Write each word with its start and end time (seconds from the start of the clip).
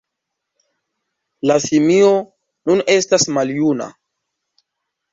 La 1.51 1.59
simio 1.67 2.11
nun 2.71 2.85
estas 2.97 3.31
maljuna. 3.39 3.93